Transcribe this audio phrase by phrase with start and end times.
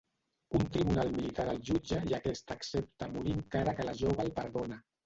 [0.59, 4.87] Un tribunal militar el jutja i aquest accepta morir encara que la jove el perdona.